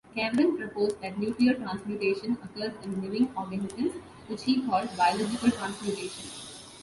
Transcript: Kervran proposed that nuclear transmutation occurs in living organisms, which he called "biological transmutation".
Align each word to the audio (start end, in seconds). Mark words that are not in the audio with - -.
Kervran 0.17 0.57
proposed 0.57 0.99
that 1.01 1.19
nuclear 1.19 1.53
transmutation 1.53 2.35
occurs 2.43 2.73
in 2.83 3.03
living 3.03 3.29
organisms, 3.37 3.93
which 4.25 4.45
he 4.45 4.65
called 4.65 4.89
"biological 4.97 5.51
transmutation". 5.51 6.25